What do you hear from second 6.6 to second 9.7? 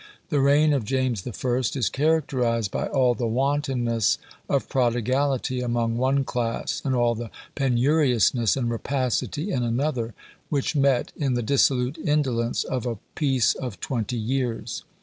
and all the penuriousness and rapacity in